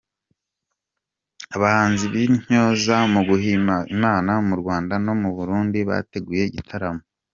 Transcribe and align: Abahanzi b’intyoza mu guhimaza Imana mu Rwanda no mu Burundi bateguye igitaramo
Abahanzi 1.55 2.05
b’intyoza 2.13 2.95
mu 3.13 3.21
guhimaza 3.29 3.87
Imana 3.95 4.31
mu 4.47 4.55
Rwanda 4.61 4.93
no 5.05 5.13
mu 5.21 5.29
Burundi 5.35 5.77
bateguye 5.89 6.43
igitaramo 6.49 7.03